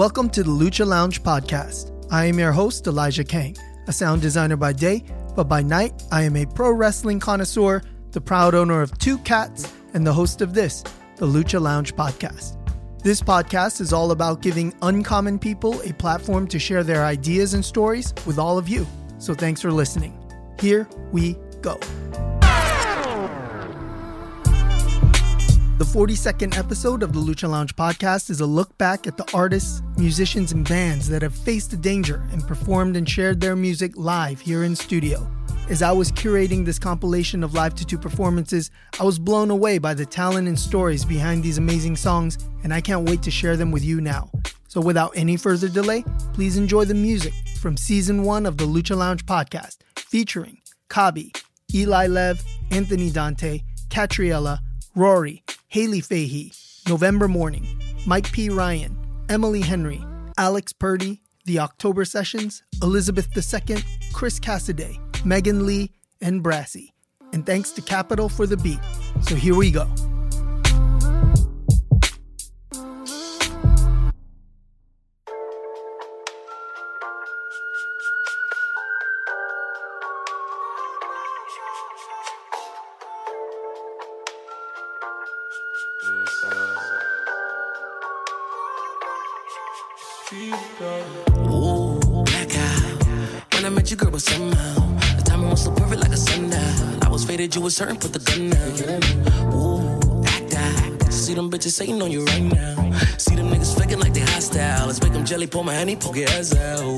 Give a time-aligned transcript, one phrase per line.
[0.00, 1.92] Welcome to the Lucha Lounge podcast.
[2.10, 3.54] I am your host, Elijah Kang,
[3.86, 5.04] a sound designer by day,
[5.36, 7.82] but by night, I am a pro wrestling connoisseur,
[8.12, 10.82] the proud owner of two cats, and the host of this,
[11.16, 12.56] the Lucha Lounge podcast.
[13.02, 17.62] This podcast is all about giving uncommon people a platform to share their ideas and
[17.62, 18.86] stories with all of you.
[19.18, 20.18] So thanks for listening.
[20.58, 21.78] Here we go.
[25.80, 29.80] The 42nd episode of the Lucha Lounge podcast is a look back at the artists,
[30.00, 34.40] musicians, and bands that have faced the danger and performed and shared their music live
[34.40, 35.30] here in studio.
[35.68, 39.94] As I was curating this compilation of live tattoo performances, I was blown away by
[39.94, 43.70] the talent and stories behind these amazing songs, and I can't wait to share them
[43.70, 44.30] with you now.
[44.66, 48.96] So, without any further delay, please enjoy the music from season one of the Lucha
[48.96, 50.58] Lounge podcast, featuring
[50.88, 51.32] Kobbie,
[51.72, 54.58] Eli Lev, Anthony Dante, Katriella,
[54.96, 56.52] Rorie, Hayley Fahey,
[56.88, 57.66] November Morning,
[58.06, 58.48] Mike P.
[58.48, 58.96] Ryan,
[59.30, 60.04] Emily Henry,
[60.38, 63.76] Alex Purdy, The October Sessions, Elizabeth II,
[64.12, 66.92] Chris Cassaday, Megan Leigh, and BRASSIE.
[67.32, 68.80] And thanks to Kapitol for the beat.
[69.22, 69.88] So here we go.
[94.00, 94.96] Girl, was somehow.
[95.16, 97.04] The timing was so perfect like a sundial.
[97.04, 99.02] I was faded, you was certain, put the gun down.
[99.52, 101.12] Ooh, act out.
[101.12, 102.98] See them bitches hating on you right now.
[103.18, 104.86] See them niggas faking like they hostile.
[104.86, 106.80] Let's make them jelly, pour my honey, poke your ass out.
[106.80, 106.96] Ooh,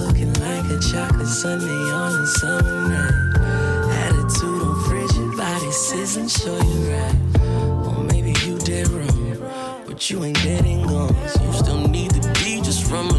[0.00, 3.14] looking like a chocolate sundae on a summer night.
[4.04, 7.16] Attitude on frigid bodies isn't sure you right.
[7.86, 11.14] Or maybe you did wrong, but you ain't dead and gone.
[11.28, 13.18] So you still need the B just from a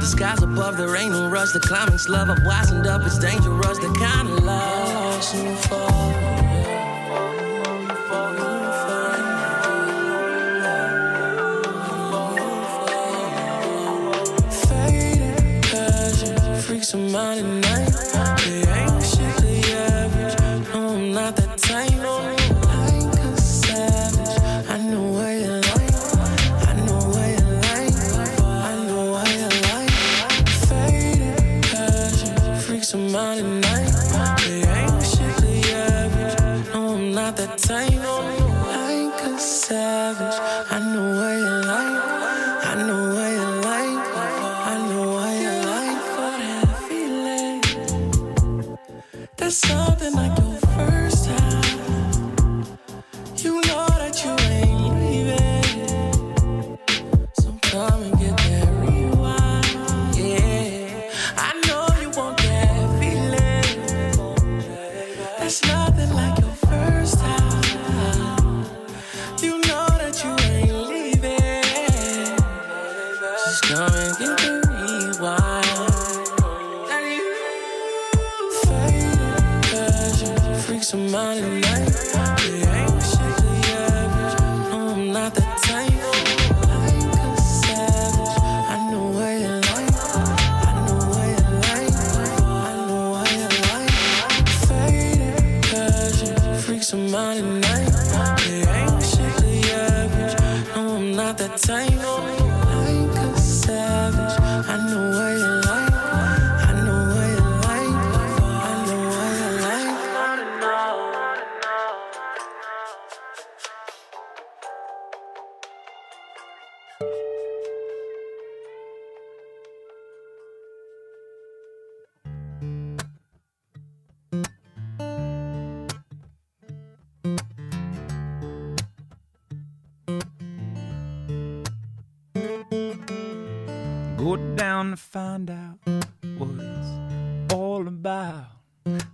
[0.00, 0.76] the skies above.
[0.76, 1.52] There ain't no rush.
[1.52, 2.28] The climbing's love.
[2.30, 3.78] I've wisened up, it's dangerous.
[3.78, 6.25] The kind of lost and fall.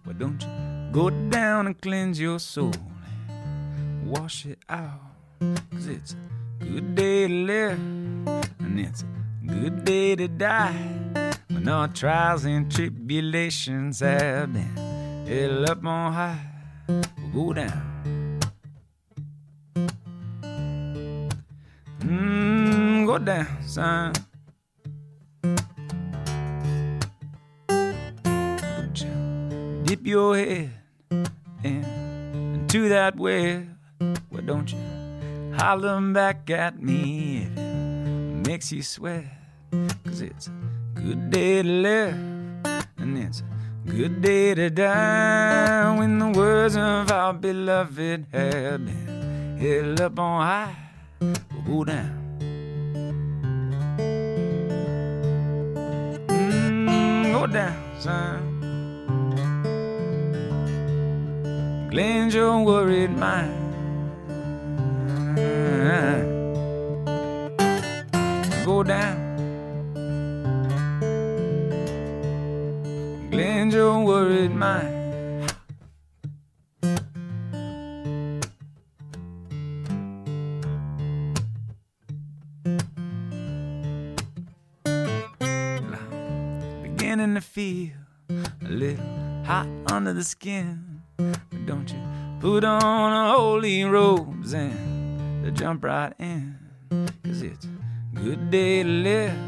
[0.05, 0.49] Why don't you
[0.93, 2.73] go down and cleanse your soul
[4.13, 5.01] wash it out?
[5.71, 6.15] Cause it's
[6.61, 10.77] a good day to live and it's a good day to die.
[11.49, 16.47] When our trials and tribulations have been held up on high,
[17.33, 18.41] we'll go down.
[22.01, 24.13] Mm, go down, son.
[29.93, 30.71] Dip your head
[31.63, 31.85] in,
[32.55, 33.63] into that well.
[34.31, 34.79] Why don't you
[35.59, 39.27] holler back at me if it makes you sweat?
[40.05, 42.15] Cause it's a good day to live,
[42.97, 49.59] and it's a good day to die when the words of our beloved have been
[49.61, 50.77] held up on high.
[51.21, 52.19] We'll go down.
[56.29, 58.52] Mm, go down, son.
[61.93, 63.53] Cleanse your worried mind.
[68.65, 69.19] Go down.
[73.31, 75.53] Cleanse your worried mind.
[86.83, 87.91] Beginning to feel
[88.31, 89.05] a little
[89.45, 90.93] hot under the skin.
[91.65, 91.99] Don't you
[92.41, 96.59] put on a holy robes and jump right in.
[97.25, 97.69] Cause it's
[98.15, 99.39] good day to live,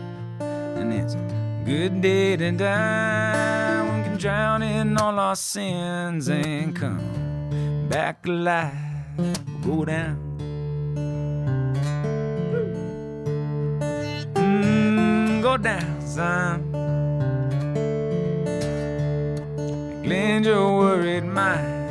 [0.40, 1.16] and it's
[1.64, 3.82] good day to die.
[3.82, 8.72] We can drown in all our sins and come back alive.
[9.62, 10.16] Go down.
[14.34, 16.70] Mm, go down, son.
[20.04, 21.83] Cleanse your worried mind.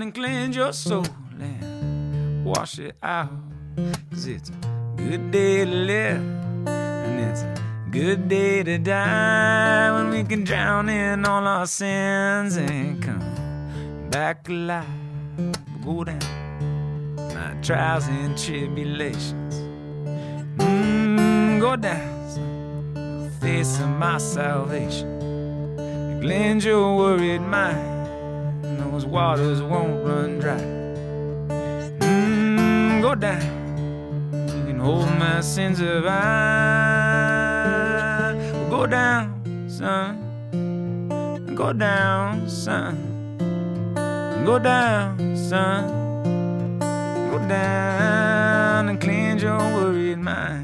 [0.00, 1.04] And cleanse your soul
[1.38, 3.30] and wash it out.
[4.10, 4.52] Cause it's a
[4.96, 6.22] good day to live,
[6.66, 7.54] and it's a
[7.90, 14.48] good day to die when we can drown in all our sins and come back
[14.48, 14.86] alive.
[15.84, 16.20] Go down
[17.34, 19.56] my trials and tribulations.
[20.56, 26.20] Mm, go down, son, face of my salvation.
[26.22, 27.91] Cleanse your worried mind.
[29.12, 30.56] Waters won't run dry.
[32.00, 33.42] Mm, go down.
[34.32, 36.22] You can hold my sins of I.
[38.70, 40.16] Go down, son.
[41.54, 43.36] Go down, son.
[44.46, 46.78] Go down, son.
[47.30, 50.61] Go down and cleanse your worried mind.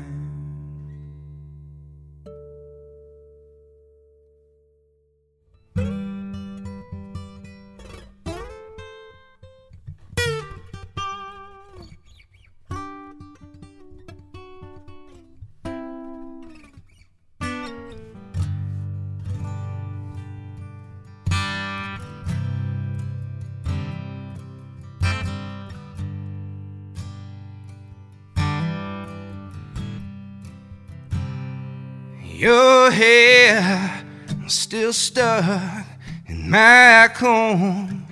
[32.38, 34.04] Your hair
[34.47, 35.85] still stuck
[36.28, 38.07] in my comb.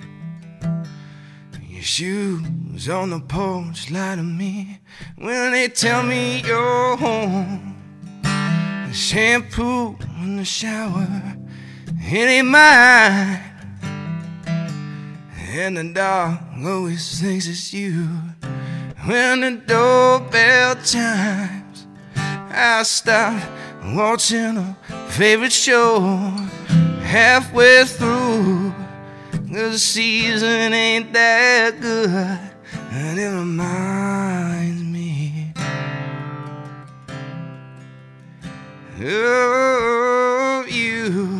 [1.61, 4.81] Your shoes on the porch lie to me
[5.15, 7.77] when they tell me you're home.
[8.21, 11.07] The shampoo in the shower,
[11.87, 13.39] it ain't mine.
[15.51, 18.09] And the dog always thinks it's you.
[19.05, 23.56] When the doorbell chimes, I stop
[23.95, 24.77] watching a
[25.09, 25.99] favorite show
[27.01, 28.73] halfway through.
[29.51, 32.39] The season ain't that good,
[32.91, 35.53] and it reminds me
[38.99, 41.36] of you.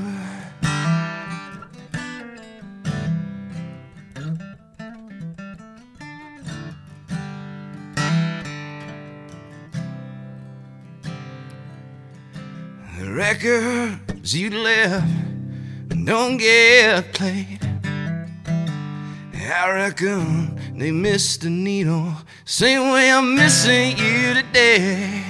[13.17, 15.07] Records you left
[16.05, 17.59] don't get played.
[19.33, 22.13] I reckon they missed the needle,
[22.45, 25.23] same way I'm missing you today.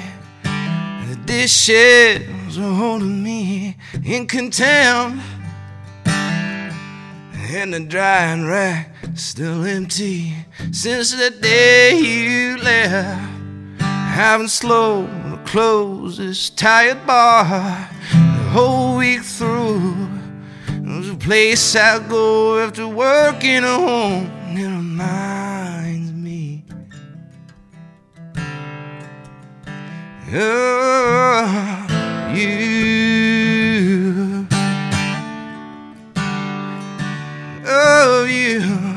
[0.44, 5.24] The dishes are holding me in contempt,
[6.06, 10.34] and the drying rack still empty
[10.74, 13.32] since the day you left.
[13.80, 17.46] I've been slow to close this tired bar
[18.12, 19.96] the whole week through.
[20.68, 26.66] There's a place I go after work in a home that reminds me.
[30.34, 31.88] Oh,
[32.36, 33.28] you.
[37.66, 38.97] Oh, you.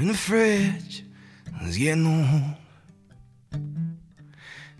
[0.00, 1.04] In the fridge
[1.62, 2.56] is getting old.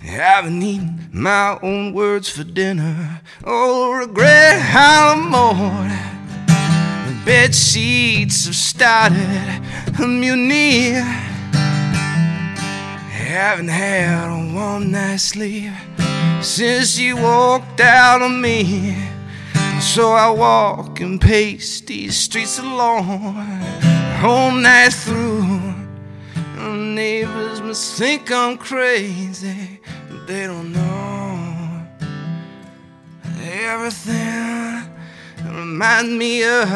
[0.02, 3.20] I've been eating my own words for dinner.
[3.44, 5.90] Oh, regret how more.
[7.06, 9.62] The bed sheets have started
[10.02, 10.92] a mutiny.
[13.12, 15.72] Haven't had a warm night's sleep
[16.40, 18.96] since you walked out on me.
[19.80, 23.89] So I walk and pace these streets alone,
[24.20, 25.74] whole night through.
[26.58, 30.90] And neighbors must think I'm crazy, but they don't know
[33.42, 34.82] everything
[35.44, 36.68] reminds me of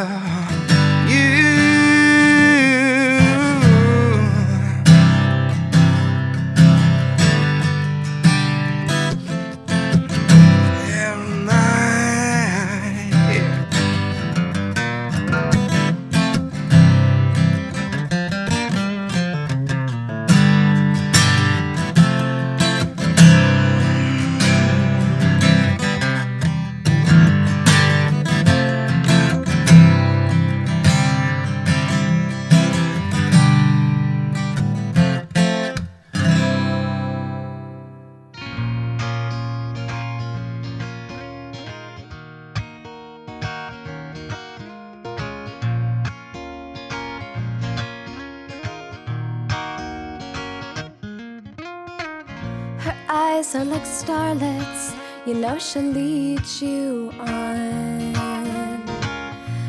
[55.35, 58.15] you know she'll lead you on.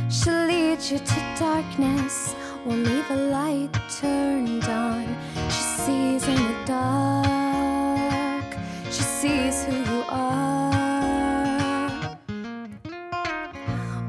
[0.10, 5.08] She'll lead you to darkness, won't leave a light turned on.
[5.50, 8.46] She sees in the dark,
[8.92, 11.00] she sees who you are.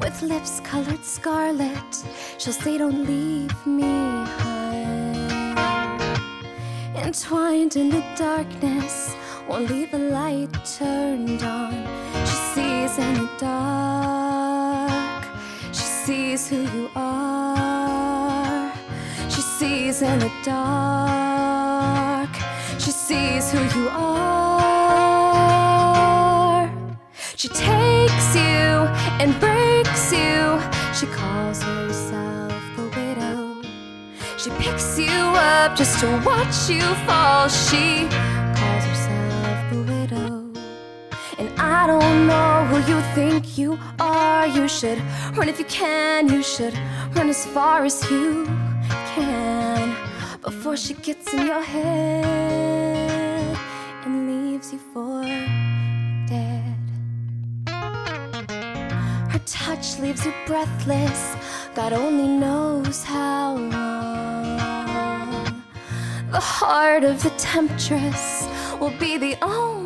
[0.01, 1.93] With lips colored scarlet,
[2.37, 3.95] she'll say, Don't leave me,
[4.41, 4.77] hon
[7.07, 9.15] entwined in the darkness,
[9.55, 10.49] leave a light
[10.79, 11.73] turned on.
[12.25, 15.25] She sees in the dark,
[15.73, 18.73] she sees who you are.
[19.29, 22.31] She sees in the dark,
[22.79, 24.27] she sees who you are.
[27.37, 28.89] She takes you
[29.21, 30.61] and breaks you,
[30.93, 33.63] she calls herself the widow.
[34.37, 37.49] She picks you up just to watch you fall.
[37.49, 38.09] She
[41.87, 44.49] I don't know who you think you are.
[44.49, 44.99] You should
[45.37, 46.29] run if you can.
[46.29, 46.75] You should
[47.15, 48.45] run as far as you
[49.15, 49.95] can
[50.43, 53.57] before she gets in your head
[54.05, 55.23] and leaves you for
[56.27, 56.77] dead.
[57.69, 61.37] Her touch leaves you breathless.
[61.77, 64.57] God only knows how long.
[66.33, 68.49] The heart of the temptress
[68.81, 69.86] will be the only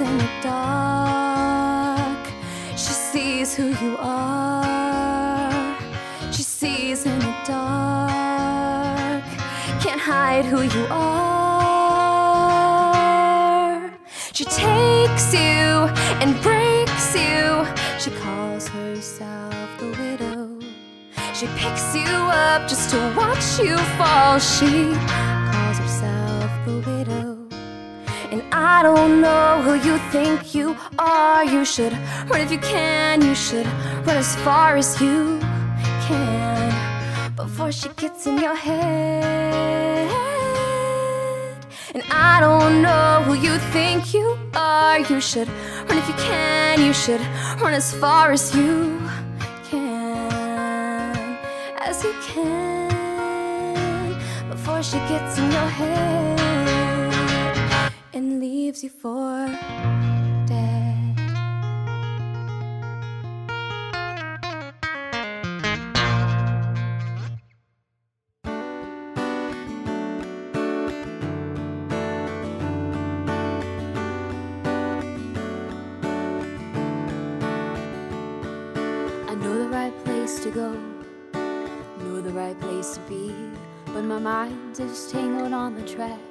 [0.00, 2.26] in the dark.
[2.72, 5.76] She sees who you are.
[6.32, 9.24] She sees in the dark.
[9.80, 11.20] Can't hide who you are.
[14.32, 15.90] She takes you
[16.22, 17.66] and breaks you.
[17.98, 20.58] She calls herself the widow.
[21.34, 22.16] She picks you
[22.46, 24.38] up just to watch you fall.
[24.38, 24.94] She
[28.62, 31.42] I don't know who you think you are.
[31.46, 31.94] You should
[32.28, 33.22] run if you can.
[33.22, 33.64] You should
[34.04, 35.40] run as far as you
[36.06, 36.70] can
[37.36, 40.10] before she gets in your head.
[41.94, 44.98] And I don't know who you think you are.
[44.98, 45.48] You should
[45.88, 46.82] run if you can.
[46.84, 47.22] You should
[47.62, 49.00] run as far as you
[49.70, 51.38] can.
[51.78, 52.90] As you can.
[54.50, 56.39] before she gets in your head
[58.70, 59.10] leaves you for.
[79.26, 80.74] I know the right place to go,
[82.04, 83.34] know the right place to be.
[83.86, 86.29] But my mind is tangled on the tracks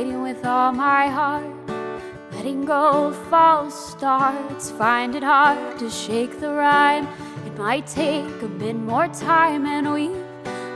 [0.00, 1.44] With all my heart,
[2.32, 4.70] letting go of false starts.
[4.70, 7.06] Find it hard to shake the rhyme.
[7.44, 10.24] It might take a bit more time, and we've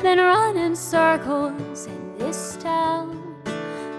[0.02, 3.34] been running circles in this town.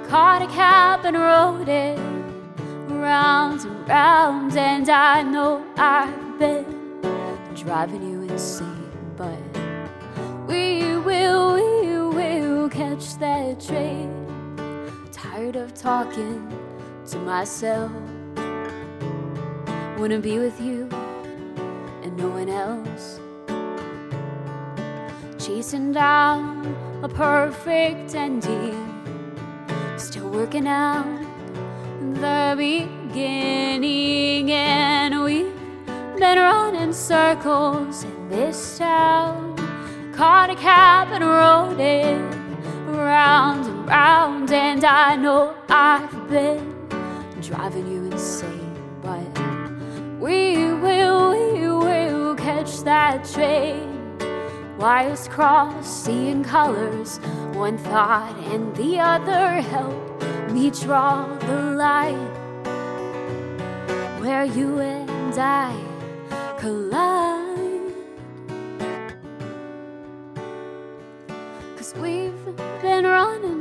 [0.08, 1.98] Caught a cab and rode it
[2.90, 7.02] round and round, and I know I've been
[7.56, 9.40] driving you insane, but
[10.48, 14.15] we will, we will catch that train.
[15.46, 16.50] Tired of talking
[17.06, 17.92] to myself,
[20.00, 20.90] wanna be with you
[22.02, 23.20] and no one else.
[25.38, 28.74] Chasing down a perfect ending,
[29.98, 31.06] still working out
[32.00, 35.54] the beginning, and we've
[36.18, 39.56] been running circles in this town.
[40.12, 42.18] Caught a cab and rode it
[42.88, 46.88] round and and I know I've been
[47.42, 49.40] driving you insane, but
[50.20, 53.92] we will, we will catch that train.
[54.78, 57.20] Wires cross, seeing colors,
[57.54, 62.28] one thought and the other help me draw the line
[64.20, 65.85] where you and I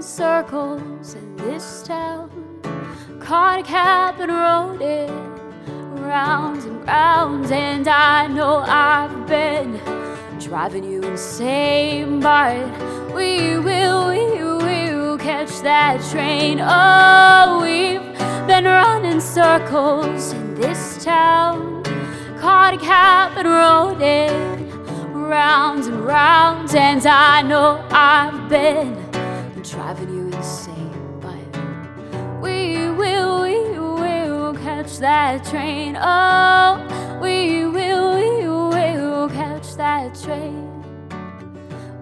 [0.04, 2.30] circles in this town.
[3.20, 5.10] Caught a cab and rode it
[6.00, 9.80] round and round, and I know I've been
[10.38, 12.66] driving you insane, but
[13.14, 16.60] we will, we will catch that train.
[16.60, 18.02] Oh, we've
[18.46, 21.82] been running circles in this town.
[22.38, 24.32] Caught a cab and rode it
[25.12, 29.03] round and round, and I know I've been
[29.70, 31.32] driving you insane, but
[32.42, 35.96] we will, we will catch that train.
[35.98, 40.70] Oh, we will, we will catch that train.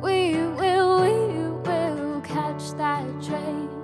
[0.03, 1.13] We will, we
[1.63, 3.82] will catch that train.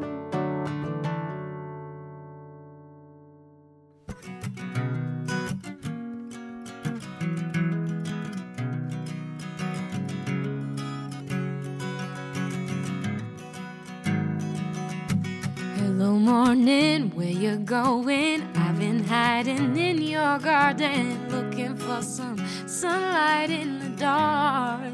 [17.41, 18.43] Where going?
[18.57, 24.93] I've been hiding in your garden, looking for some sunlight in the dark.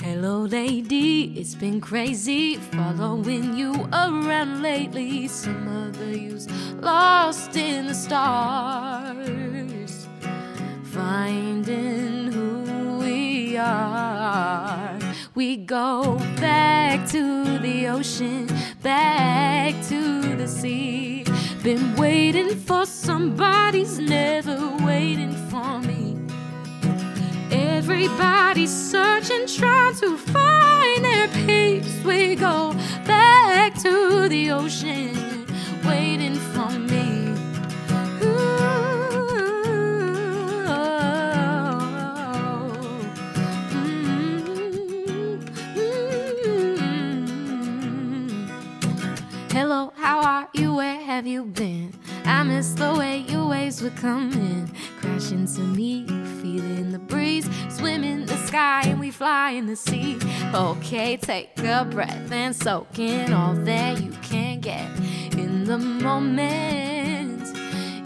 [0.00, 5.26] Hello, lady, it's been crazy following you around lately.
[5.26, 6.48] Some other you's
[6.80, 9.16] lost in the stars,
[10.84, 14.98] finding who we are.
[15.34, 18.48] We go back to the ocean,
[18.86, 21.24] back to the sea.
[21.64, 26.16] Been waiting for somebody's never waiting for me.
[27.50, 32.00] Everybody's searching, trying to find their peace.
[32.04, 35.46] We go back to the ocean,
[35.84, 36.35] waiting
[51.16, 51.94] have you been?
[52.26, 56.06] I miss the way your waves come in, crashing to me,
[56.42, 60.18] feeling the breeze, swimming the sky, and we fly in the sea.
[60.52, 64.90] Okay, take a breath and soak in all that you can get
[65.38, 67.48] in the moment,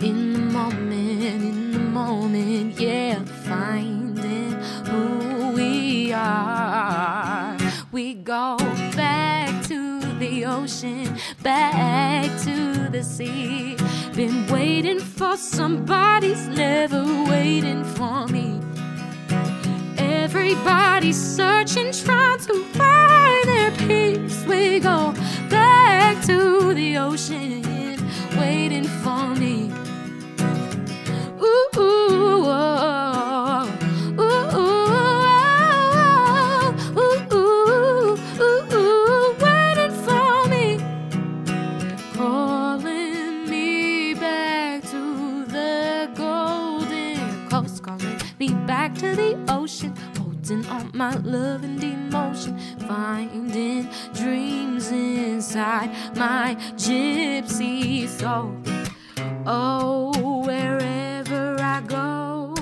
[0.01, 4.53] in the moment, in the moment, yeah, finding
[4.87, 7.59] who we are.
[7.91, 8.57] We go
[8.95, 13.77] back to the ocean, back to the sea.
[14.15, 18.61] Been waiting for somebody's never waiting for me.
[19.99, 24.45] Everybody's searching, trying to find their peace.
[24.47, 25.13] We go
[25.49, 27.63] back to the ocean,
[28.37, 29.60] waiting for me.
[51.01, 58.55] My love and emotion, finding dreams inside my gypsy soul.
[59.47, 62.55] Oh, wherever I go,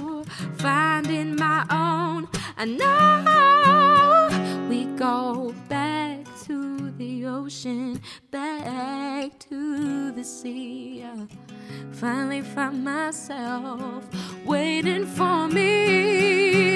[0.56, 2.28] finding my own.
[2.56, 4.28] I know
[4.68, 11.04] we go back to the ocean, back to the sea.
[11.04, 11.26] I
[11.90, 14.04] finally find myself
[14.46, 16.67] waiting for me.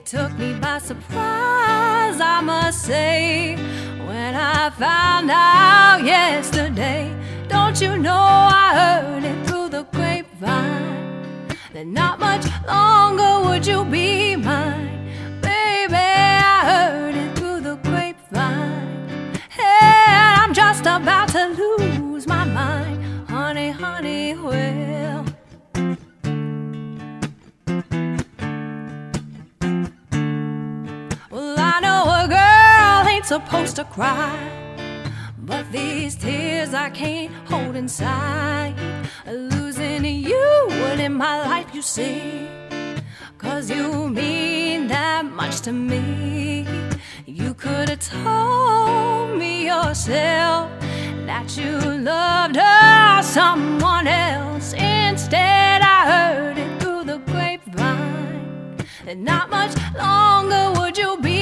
[0.00, 3.54] It took me by surprise, I must say,
[4.06, 7.14] when I found out yesterday.
[7.48, 11.48] Don't you know I heard it through the grapevine?
[11.74, 14.88] that not much longer would you be mine.
[15.42, 19.38] Baby, I heard it through the grapevine.
[19.58, 23.28] And I'm just about to lose my mind.
[23.28, 25.29] Honey, honey, well.
[33.30, 34.36] Supposed to cry.
[35.38, 38.74] But these tears I can't hold inside.
[39.24, 42.48] Losing you would in my life, you see.
[43.38, 46.66] Cause you mean that much to me.
[47.24, 50.68] You could have told me yourself
[51.30, 51.74] that you
[52.12, 54.72] loved her, someone else.
[54.72, 58.76] Instead, I heard it through the grapevine.
[59.06, 61.39] And not much longer would you be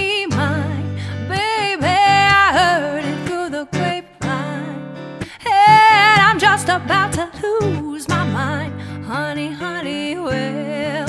[6.58, 8.72] just about to lose my mind.
[9.04, 11.06] Honey, honey, well.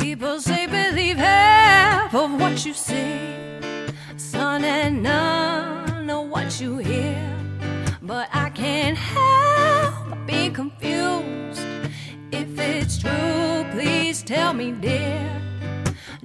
[0.00, 3.30] People say believe half of what you see,
[4.16, 7.32] son, and none of what you hear.
[8.02, 9.35] But I can't help
[14.26, 15.40] tell me, dear.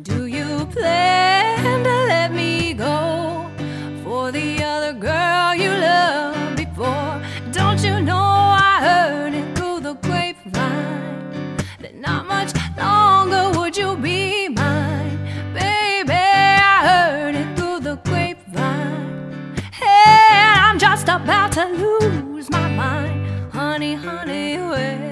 [0.01, 3.47] Do you plan to let me go
[4.03, 7.21] for the other girl you loved before?
[7.51, 13.95] Don't you know I heard it through the grapevine that not much longer would you
[13.97, 15.19] be mine,
[15.53, 16.11] baby?
[16.11, 23.93] I heard it through the grapevine, and I'm just about to lose my mind, honey,
[23.93, 25.10] honey, well.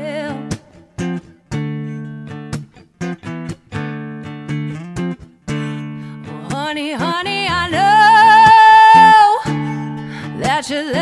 [6.79, 9.41] Honey, honey, I know
[10.39, 10.93] that you're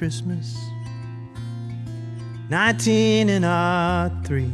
[0.00, 0.56] Christmas,
[2.48, 4.50] 19 and R three.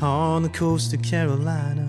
[0.00, 1.88] On the coast of Carolina,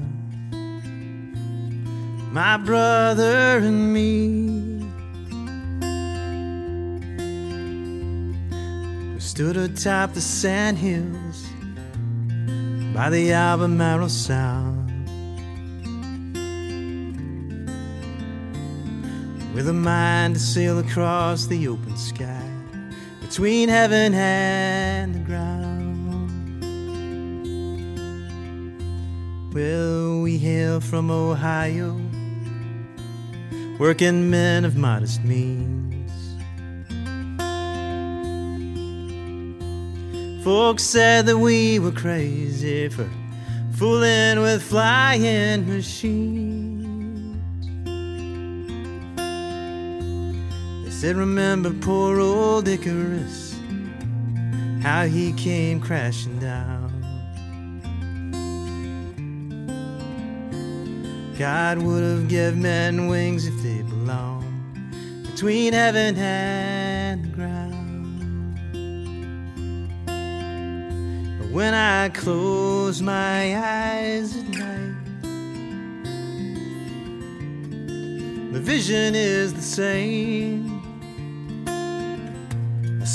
[2.31, 4.83] my brother and me.
[9.13, 11.45] We stood atop the sand hills
[12.95, 14.88] by the Albemarle Sound.
[19.59, 22.49] With a mind to sail across the open sky
[23.19, 26.31] between heaven and the ground.
[29.53, 31.99] Well, we hail from Ohio,
[33.77, 36.09] working men of modest means.
[40.45, 43.09] Folks said that we were crazy for
[43.73, 46.58] fooling with flying machines.
[50.99, 53.57] Said, Remember poor old Icarus,
[54.81, 56.91] how he came crashing down.
[61.37, 68.57] God would have given men wings if they belonged between heaven and the ground.
[71.39, 74.95] But when I close my eyes at night,
[78.51, 80.58] the vision is the same.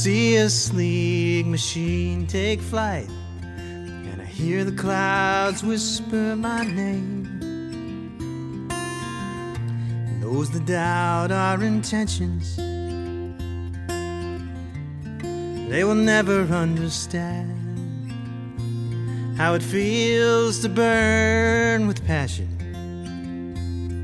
[0.04, 3.08] See a sleek machine take flight,
[3.40, 7.24] and I hear the clouds whisper my name.
[10.20, 12.54] Those that doubt our intentions,
[15.70, 18.12] they will never understand
[19.38, 22.50] how it feels to burn with passion.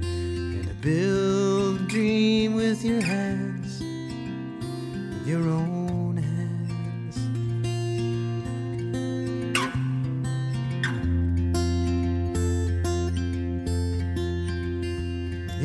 [0.00, 3.82] And to build a dream with your hands,
[5.28, 5.79] your own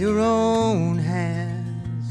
[0.06, 2.06] Your own hands.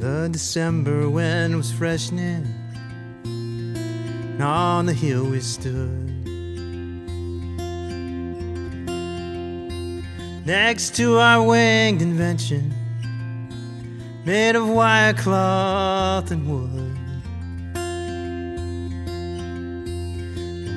[0.00, 2.52] The December wind was freshening,
[3.22, 6.08] and on the hill we stood.
[10.44, 12.74] Next to our winged invention,
[14.24, 16.99] made of wire cloth and wood.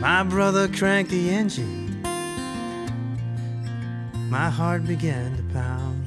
[0.03, 2.01] My brother cranked the engine,
[4.29, 6.03] my heart began to pound.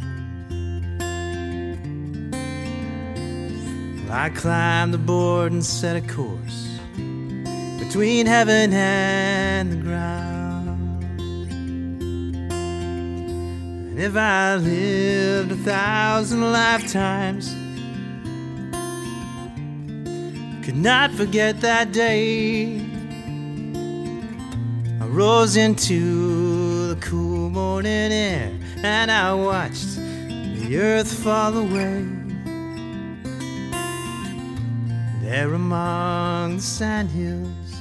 [4.04, 6.78] Well, I climbed aboard and set a course
[7.78, 11.02] between heaven and the ground.
[13.88, 17.48] And if I lived a thousand lifetimes,
[20.66, 22.85] could not forget that day.
[25.16, 28.52] Rose into the cool morning air
[28.82, 32.04] and I watched the earth fall away.
[35.22, 37.72] There among the sandhills,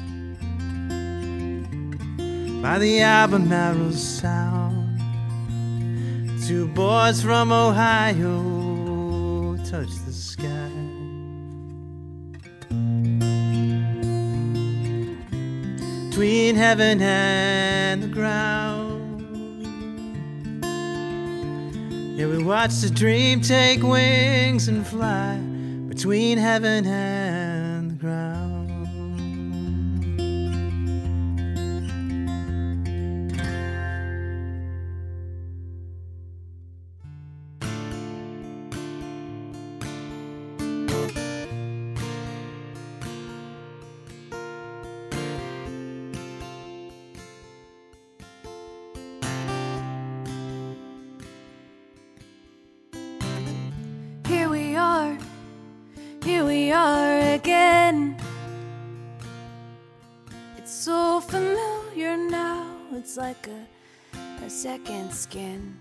[2.62, 4.98] by the Albemarle Sound,
[6.48, 8.38] two boys from Ohio
[9.66, 10.05] touched
[16.16, 19.22] between heaven and the ground.
[22.18, 25.36] Yeah, we watched the dream take wings and fly
[25.90, 28.55] between heaven and the ground.
[56.66, 58.18] We are again.
[60.58, 63.62] It's so familiar now, it's like a,
[64.44, 65.78] a second skin.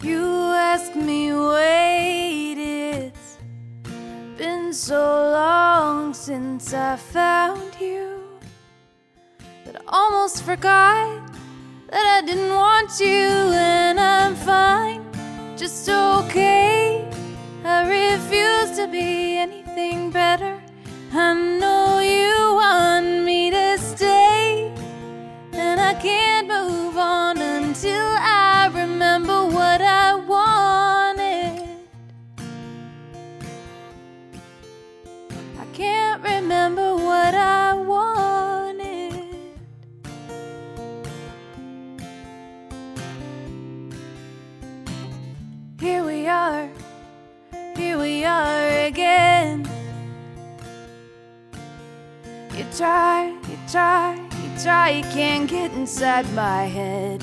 [0.00, 0.24] You
[0.72, 3.38] ask me, wait, it's
[4.38, 8.20] been so long since I found you
[9.64, 11.32] that I almost forgot
[11.90, 13.26] that I didn't want you,
[13.58, 15.02] and I'm fine,
[15.56, 17.08] just okay.
[17.64, 20.60] I refuse to be anything better.
[21.12, 24.72] I know you want me to stay,
[25.52, 28.43] and I can't move on until I
[52.76, 57.22] try, you try, you try, you can't get inside my head.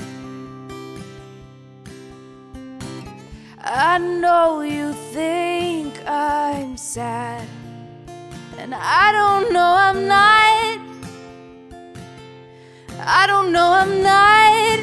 [3.58, 7.46] I know you think I'm sad,
[8.56, 10.80] and I don't know I'm not.
[13.04, 14.78] I don't know I'm not,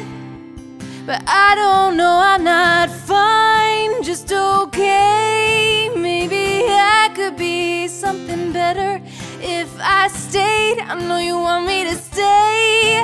[1.04, 5.90] but I don't know I'm not fine, just okay.
[5.96, 9.02] Maybe I could be something better
[9.42, 10.78] if I stayed.
[10.80, 13.02] I know you want me to stay,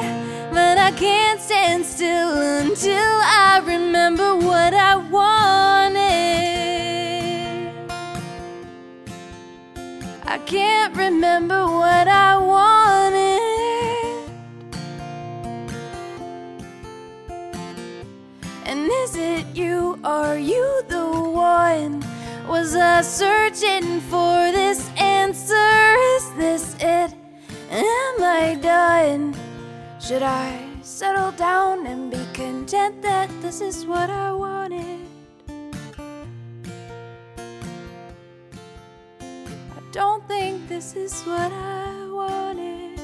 [0.53, 5.97] but I can't stand still until I remember what I wanted.
[10.25, 13.47] I can't remember what I wanted.
[18.65, 19.99] And is it you?
[20.05, 22.05] Are you the one?
[22.49, 24.89] Was I searching for this
[25.27, 25.97] answer?
[26.15, 27.11] Is this it?
[27.71, 29.35] Am I done?
[29.99, 35.01] Should I settle down and be content that this is what I wanted?
[39.79, 43.01] I don't think this is what I wanted.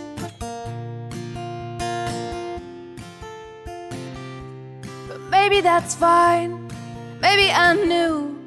[5.08, 6.70] But maybe that's fine.
[7.20, 8.41] Maybe I knew.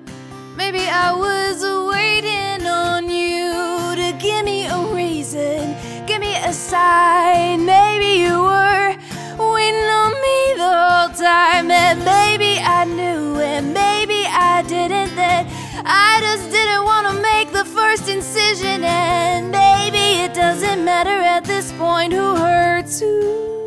[0.57, 1.61] Maybe I was
[1.93, 5.75] waiting on you to give me a reason,
[6.07, 7.65] give me a sign.
[7.65, 8.95] Maybe you were
[9.37, 15.15] waiting on me the whole time, and maybe I knew, and maybe I didn't.
[15.15, 15.45] That
[15.85, 21.43] I just didn't want to make the first incision, and maybe it doesn't matter at
[21.43, 23.64] this point who hurts who.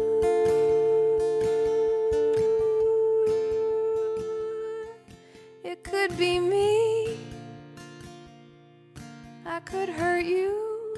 [6.08, 7.18] Could be me.
[9.44, 10.96] I could hurt you.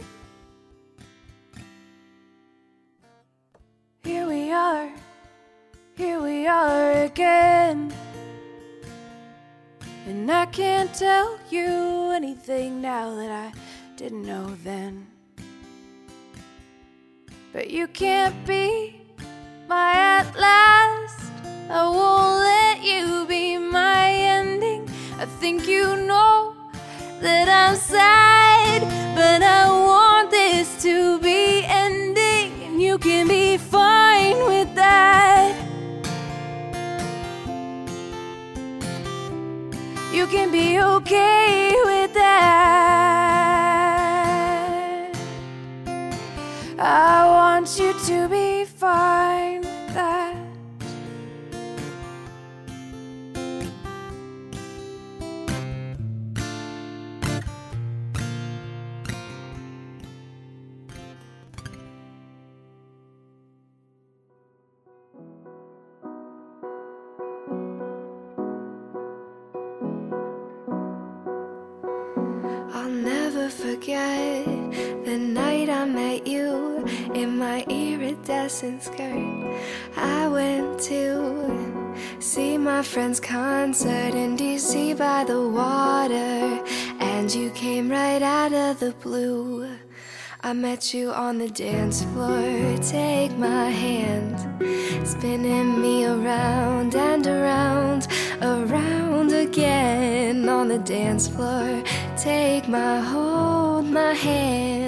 [4.05, 4.91] Here we are.
[5.97, 7.93] Here we are again.
[10.07, 13.53] And I can't tell you anything now that I
[13.97, 15.07] didn't know then.
[17.53, 19.01] But you can't be
[19.69, 21.21] my at last.
[21.69, 23.50] I won't let you be
[25.41, 26.55] think you know
[27.23, 28.83] that I'm sad,
[29.17, 35.57] but I want this to be ending, and you can be fine with that.
[40.13, 43.01] You can be okay with that.
[46.79, 49.40] I want you to be fine
[78.63, 79.61] iridescent skirt.
[79.97, 86.63] I went to see my friend's concert in DC by the water,
[87.01, 89.69] and you came right out of the blue.
[90.43, 92.77] I met you on the dance floor.
[92.83, 94.37] Take my hand,
[95.07, 98.09] spinning me around and around,
[98.41, 101.83] around again on the dance floor.
[102.17, 104.80] Take my hold, my hand,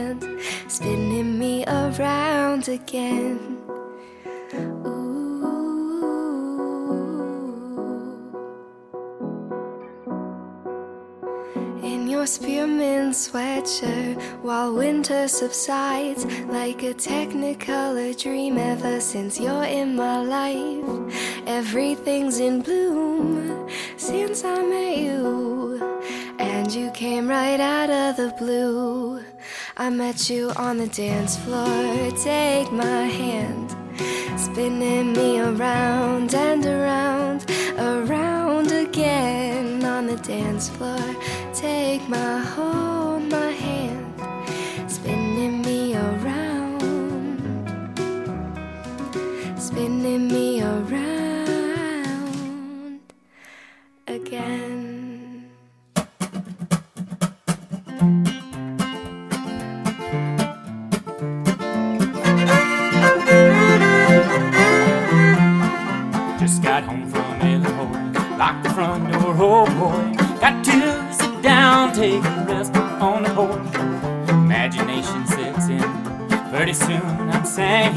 [0.72, 3.38] spinning me around again.
[11.82, 19.94] In your spearmint sweatshirt, while winter subsides, like a technicolor dream ever since you're in
[19.94, 21.14] my life.
[21.46, 23.68] Everything's in bloom
[23.98, 26.00] since I met you.
[26.38, 29.20] And you came right out of the blue.
[29.76, 32.10] I met you on the dance floor.
[32.22, 33.70] Take my hand,
[34.38, 41.16] spinning me around and around, around again on the dance floor.
[41.54, 44.12] Take my hold, my hand,
[44.90, 46.82] spinning me around,
[49.58, 51.80] spinning me around
[54.06, 54.71] again.
[68.74, 69.34] front door.
[69.38, 74.28] Oh boy, got to sit down, take a rest on the porch.
[74.30, 75.82] Imagination sets in.
[76.50, 77.94] Pretty soon I'm saying,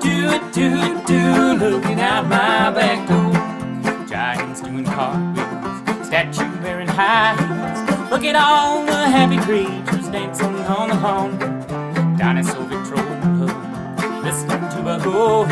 [0.00, 3.32] Do it, do it, do looking out my back door.
[4.06, 8.10] Giants doing cartwheels, statue wearing high heels.
[8.10, 11.38] Look at all the happy creatures dancing on the lawn.
[12.16, 15.46] Dinosaur Victrola, listening to a go.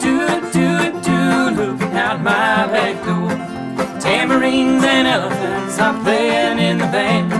[0.00, 3.51] Do it, do it, do looking out my back door.
[4.02, 7.30] Tambourines and elephants are playing in the band.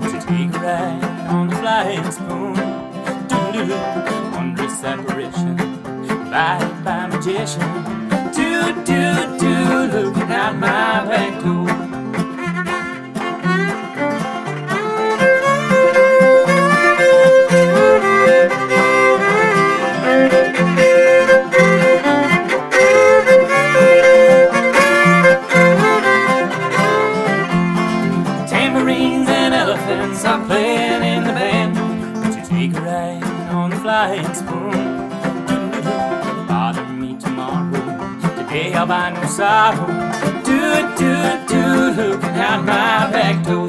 [0.00, 2.54] Would you take a ride on the flying spoon?
[3.26, 3.74] Doo doo,
[4.30, 5.56] wondrous apparition,
[6.30, 7.68] lighted by magician.
[8.32, 11.81] Doo doo doo, looking out my back door.
[39.32, 39.86] sorrow.
[40.44, 40.60] Do,
[40.98, 41.12] do,
[41.48, 41.62] do,
[41.96, 43.61] looking out my back door.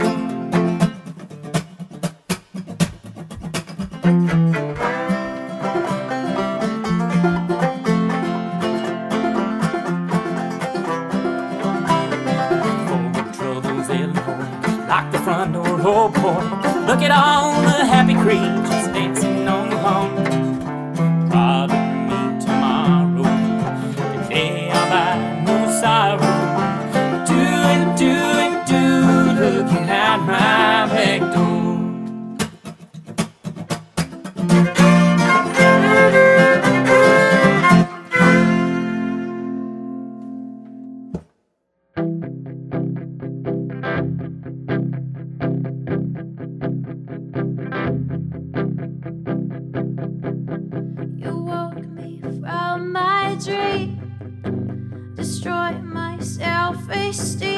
[56.93, 57.52] space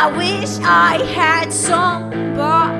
[0.00, 2.77] I wish I had somebody.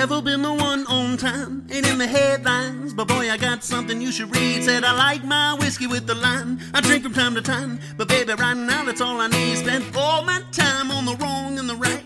[0.00, 2.94] Never been the one on time, ain't in the headlines.
[2.94, 4.64] But boy, I got something you should read.
[4.64, 6.58] Said I like my whiskey with the lime.
[6.72, 9.58] I drink from time to time, but baby, right now that's all I need.
[9.58, 12.02] Spent all my time on the wrong and the right.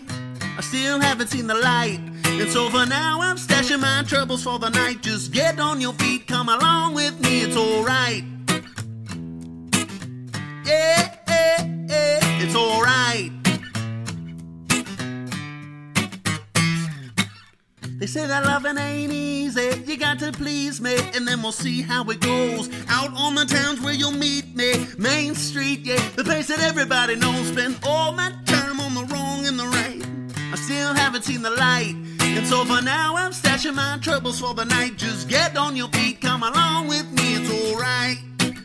[0.57, 2.01] I still haven't seen the light.
[2.25, 5.01] And so for now, I'm stashing my troubles for the night.
[5.01, 8.25] Just get on your feet, come along with me, it's alright.
[10.65, 13.44] Yeah, yeah, yeah, it's alright.
[18.05, 19.81] They say that loving ain't easy.
[19.83, 22.69] You got to please me, and then we'll see how it goes.
[22.87, 27.15] Out on the towns where you'll meet me, Main Street, yeah, the place that everybody
[27.15, 27.47] knows.
[27.47, 30.05] Spend all my time on the wrong and the right.
[30.53, 34.53] I still haven't seen the light, and so for now I'm stashing my troubles for
[34.53, 34.97] the night.
[34.97, 38.17] Just get on your feet, come along with me, it's alright.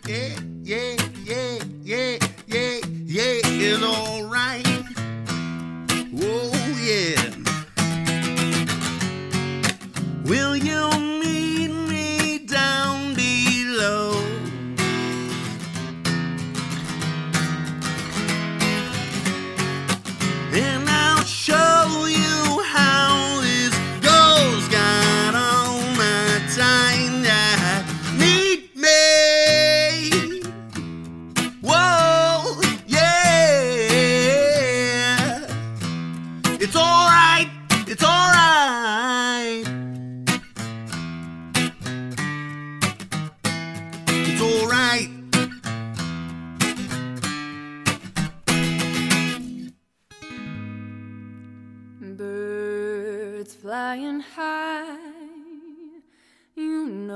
[0.07, 0.99] Yeah, yeah, yeah,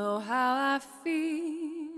[0.05, 1.89] know how I feel.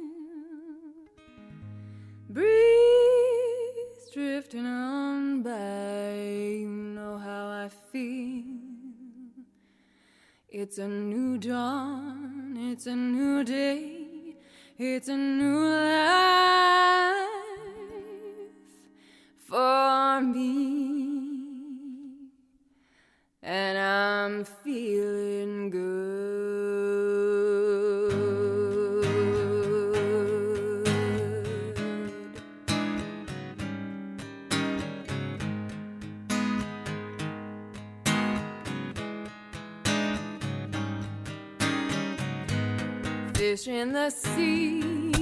[2.29, 6.13] Breeze drifting on by,
[6.61, 8.45] you know how I feel.
[10.47, 14.37] It's a new dawn, it's a new day,
[14.77, 17.50] it's a new life
[20.21, 21.11] me.
[23.43, 26.41] And I'm feeling good.
[43.35, 45.20] Fish in the sea,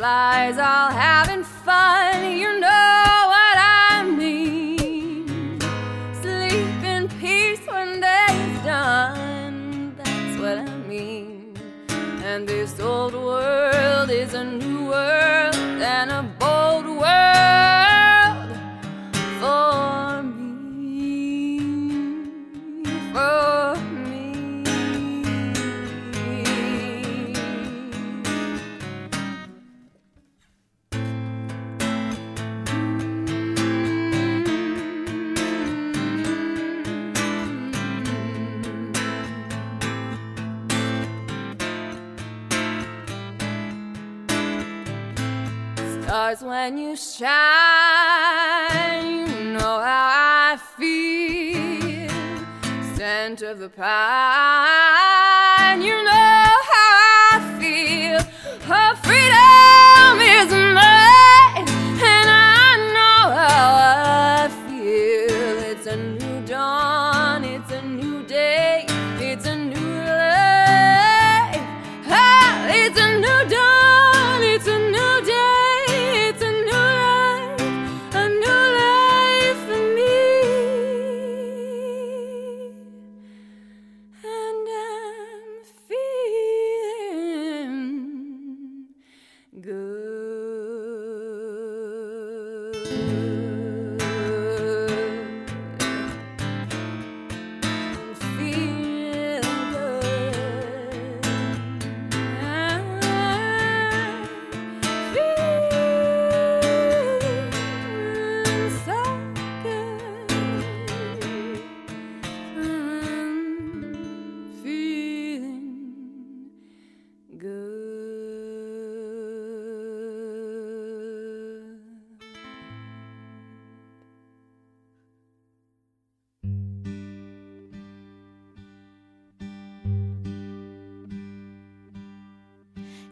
[0.00, 2.99] Butterflies all having fun, you know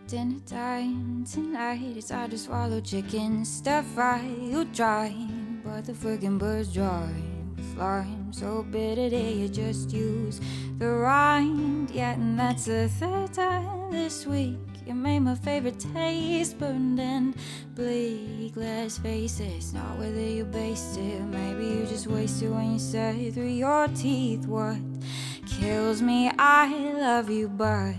[0.09, 1.83] Dinner time tonight.
[1.95, 4.23] It's hard to swallow chicken stir fry.
[4.41, 5.15] You dry,
[5.63, 7.13] but the friggin' birds dry.
[7.75, 10.41] Slime so bitter that you just use
[10.79, 11.91] the rind.
[11.91, 14.57] Yeah, and that's the third time this week.
[14.87, 17.37] You made my favorite taste burned and
[17.75, 18.57] bleak.
[18.57, 21.21] Let's face it, it's not whether you based it.
[21.21, 24.79] Maybe you just wasted when you said through your teeth what
[25.47, 26.31] kills me.
[26.39, 27.93] I love you, but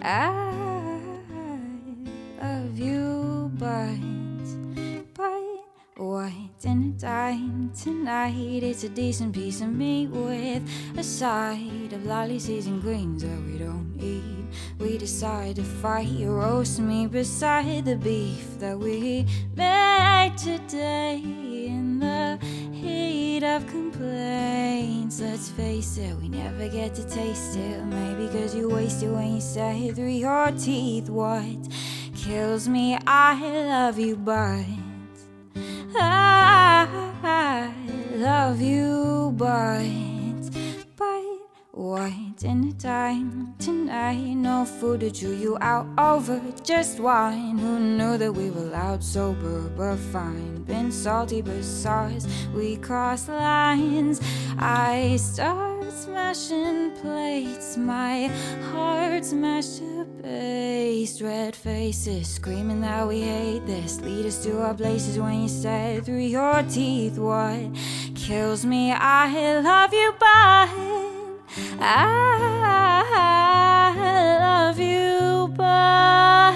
[0.00, 0.45] I
[7.74, 8.62] tonight?
[8.62, 10.62] It's a decent piece of meat with
[10.96, 14.46] a side of lolly seasoned greens that we don't eat.
[14.78, 16.08] We decide to fight.
[16.08, 22.38] You roast me beside the beef that we made today in the
[22.72, 25.20] heat of complaints.
[25.20, 27.84] Let's face it, we never get to taste it.
[27.84, 31.44] Maybe because you waste it when you say it through your teeth what
[32.14, 32.98] kills me.
[33.06, 34.64] I love you, but
[35.98, 39.84] I love you, but
[40.96, 41.22] but
[41.72, 44.34] what dinner time tonight?
[44.34, 47.58] No food to chew you out over, just wine.
[47.58, 50.62] Who knew that we were loud, sober, but fine?
[50.62, 52.26] Been salty, but sauce.
[52.54, 54.20] We cross lines.
[54.58, 55.65] I start
[55.96, 57.76] smashing plates.
[57.78, 58.26] My
[58.70, 61.22] heart's mashed to paste.
[61.22, 64.00] Red faces screaming that we hate this.
[64.02, 67.74] Lead us to our places when you said through your teeth what
[68.14, 68.92] kills me.
[68.92, 70.68] I love you, but
[71.80, 72.26] I
[74.40, 76.52] love you, but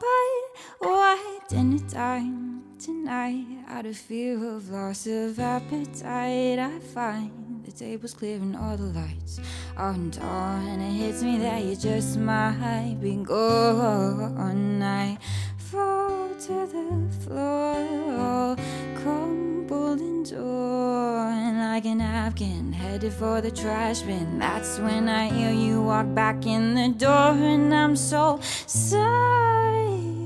[0.00, 2.55] but why dinner time
[2.86, 3.44] tonight?
[3.68, 8.84] Out of fear of loss of appetite, I find the table's clear and all the
[8.84, 9.40] lights
[9.76, 10.68] aren't on.
[10.68, 14.80] And it hits me that you just might be gone.
[14.80, 15.18] I
[15.58, 18.54] fall to the floor,
[19.02, 24.38] crumpled and torn like a napkin, headed for the trash bin.
[24.38, 30.25] That's when I hear you walk back in the door, and I'm so sorry.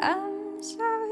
[0.00, 1.08] I'm sorry.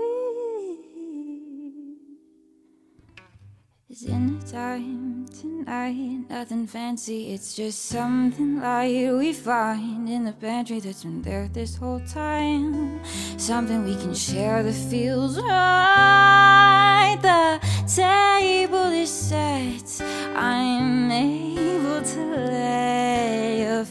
[3.88, 10.32] It's in the time tonight, nothing fancy, it's just something light we find in the
[10.32, 13.00] pantry that's been there this whole time.
[13.38, 17.16] Something we can share that feels right.
[17.22, 20.02] The table is set,
[20.36, 23.15] I'm able to let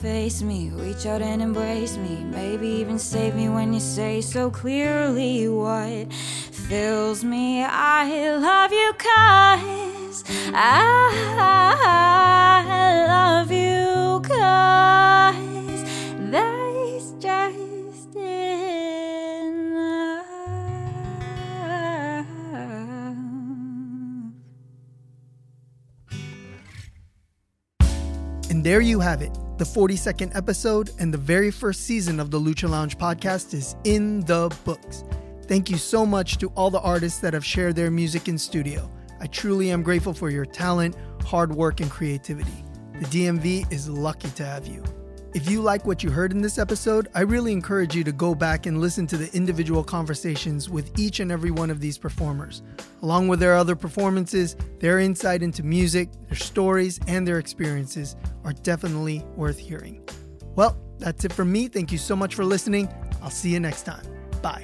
[0.06, 4.52] face me, reach out and embrace me, maybe even save me when you say so
[4.52, 7.64] clearly what fills me.
[7.64, 11.10] I love you, cause I
[13.08, 15.82] love you, cause
[16.30, 18.46] that's just enough.
[28.52, 29.36] And there you have it.
[29.58, 34.20] The 42nd episode and the very first season of the Lucha Lounge podcast is in
[34.26, 35.06] the books.
[35.44, 38.92] Thank you so much to all the artists that have shared their music in studio.
[39.22, 42.66] I truly am grateful for your talent, hard work, and creativity.
[43.00, 44.84] The DMV is lucky to have you.
[45.36, 48.34] If you like what you heard in this episode, I really encourage you to go
[48.34, 52.62] back and listen to the individual conversations with each and every one of these performers.
[53.02, 58.16] Along with their other performances, their insight into music, their stories, and their experiences
[58.46, 60.08] are definitely worth hearing.
[60.56, 61.68] Well, that's it from me.
[61.68, 62.88] Thank you so much for listening.
[63.22, 64.06] I'll see you next time.
[64.42, 64.64] Bye.